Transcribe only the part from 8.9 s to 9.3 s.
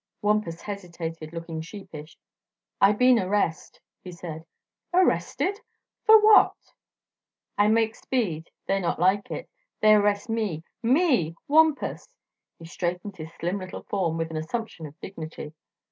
like